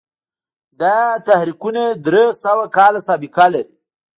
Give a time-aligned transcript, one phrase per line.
[0.81, 0.97] دا
[1.27, 3.75] تحریکونه درې سوه کاله سابقه لري.